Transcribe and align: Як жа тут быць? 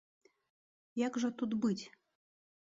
Як 1.07 1.19
жа 1.25 1.29
тут 1.43 1.51
быць? 1.67 1.79